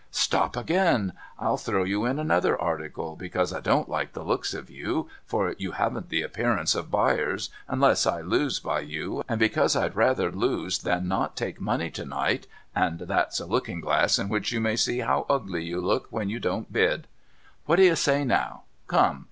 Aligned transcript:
Stop 0.09 0.57
again! 0.57 1.13
I'll 1.37 1.57
throw 1.57 1.83
you 1.83 2.05
in 2.05 2.17
another 2.17 2.59
article, 2.59 3.15
because 3.15 3.53
I 3.53 3.59
don't 3.59 3.87
like 3.87 4.13
the 4.13 4.23
looks 4.23 4.51
of 4.55 4.67
you, 4.67 5.07
for 5.27 5.53
you 5.59 5.73
haven't 5.73 6.09
the 6.09 6.23
appearance 6.23 6.73
of 6.73 6.89
buyers 6.89 7.51
unless 7.67 8.07
I 8.07 8.21
lose 8.21 8.59
by 8.59 8.79
you, 8.79 9.23
and 9.29 9.39
because 9.39 9.75
I'd 9.75 9.95
rather 9.95 10.31
lose 10.31 10.79
than 10.79 11.07
not 11.07 11.35
take 11.37 11.61
money 11.61 11.91
to 11.91 12.03
night, 12.05 12.47
and 12.73 13.01
that's 13.01 13.39
a 13.39 13.45
looking 13.45 13.79
glass 13.79 14.17
in 14.17 14.27
which 14.27 14.51
you 14.51 14.59
may 14.59 14.75
see 14.75 15.01
how 15.01 15.27
ugly 15.29 15.63
you 15.65 15.79
look 15.79 16.07
when 16.09 16.31
you 16.31 16.39
don't 16.39 16.73
bid. 16.73 17.05
What 17.67 17.75
do 17.75 17.83
you 17.83 17.95
say 17.95 18.23
now? 18.25 18.63
Come 18.87 19.19